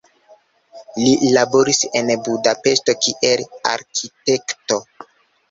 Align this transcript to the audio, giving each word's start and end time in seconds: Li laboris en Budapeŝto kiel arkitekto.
Li 1.01 1.11
laboris 1.35 1.81
en 1.99 2.09
Budapeŝto 2.29 2.97
kiel 3.05 3.45
arkitekto. 3.75 4.81